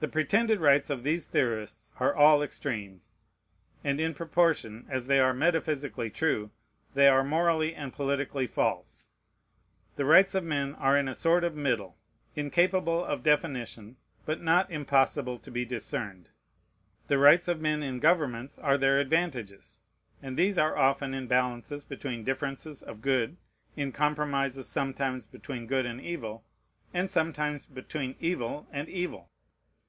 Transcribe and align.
The 0.00 0.08
pretended 0.08 0.60
rights 0.60 0.90
of 0.90 1.02
these 1.04 1.24
theorists 1.24 1.92
are 2.00 2.12
all 2.14 2.42
extremes; 2.42 3.14
and 3.84 4.00
in 4.00 4.12
proportion 4.12 4.86
as 4.88 5.06
they 5.06 5.20
are 5.20 5.32
metaphysically 5.32 6.10
true, 6.10 6.50
they 6.94 7.06
are 7.06 7.22
morally 7.22 7.76
and 7.76 7.92
politically 7.92 8.48
false. 8.48 9.10
The 9.94 10.04
rights 10.04 10.34
of 10.34 10.42
men 10.42 10.74
are 10.74 10.98
in 10.98 11.06
a 11.06 11.14
sort 11.14 11.44
of 11.44 11.54
middle, 11.54 11.96
incapable 12.34 13.04
of 13.04 13.22
definition, 13.22 13.96
but 14.26 14.42
not 14.42 14.68
impossible 14.68 15.38
to 15.38 15.50
be 15.52 15.64
discerned. 15.64 16.28
The 17.06 17.16
rights 17.16 17.46
of 17.46 17.60
men 17.60 17.80
in 17.84 18.00
governments 18.00 18.58
are 18.58 18.76
their 18.76 18.98
advantages; 18.98 19.80
and 20.20 20.36
these 20.36 20.58
are 20.58 20.76
often 20.76 21.14
in 21.14 21.28
balances 21.28 21.84
between 21.84 22.24
differences 22.24 22.82
of 22.82 23.00
good, 23.00 23.36
in 23.76 23.92
compromises 23.92 24.68
sometimes 24.68 25.24
between 25.24 25.68
good 25.68 25.86
and 25.86 26.00
evil, 26.00 26.44
and 26.92 27.08
sometimes 27.08 27.64
between 27.64 28.16
evil 28.18 28.66
and 28.72 28.88
evil. 28.88 29.30